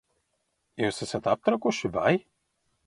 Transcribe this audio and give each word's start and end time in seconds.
Jūs 0.85 1.03
esat 1.07 1.31
aptrakuši, 1.35 1.95
vai? 2.01 2.13